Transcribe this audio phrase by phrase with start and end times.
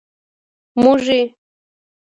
[0.81, 1.21] موږي.